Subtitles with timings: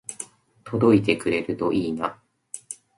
[0.63, 2.19] 届いてくれるといいな